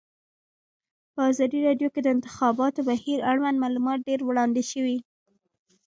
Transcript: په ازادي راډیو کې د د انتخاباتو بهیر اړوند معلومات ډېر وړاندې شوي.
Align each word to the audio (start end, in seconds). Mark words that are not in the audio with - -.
په 1.13 1.21
ازادي 1.31 1.59
راډیو 1.67 1.89
کې 1.93 2.01
د 2.03 2.05
د 2.07 2.13
انتخاباتو 2.15 2.85
بهیر 2.89 3.19
اړوند 3.31 3.57
معلومات 3.63 3.99
ډېر 4.09 4.19
وړاندې 4.23 4.63
شوي. 4.71 4.97